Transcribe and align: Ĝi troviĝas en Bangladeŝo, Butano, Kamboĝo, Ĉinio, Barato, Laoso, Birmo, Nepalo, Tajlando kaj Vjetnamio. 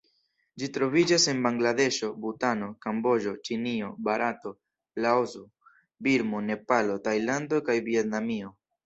Ĝi 0.61 0.67
troviĝas 0.75 1.25
en 1.33 1.41
Bangladeŝo, 1.47 2.07
Butano, 2.23 2.69
Kamboĝo, 2.85 3.33
Ĉinio, 3.49 3.89
Barato, 4.07 4.53
Laoso, 5.07 5.43
Birmo, 6.09 6.41
Nepalo, 6.47 6.97
Tajlando 7.11 7.61
kaj 7.69 7.77
Vjetnamio. 7.93 8.51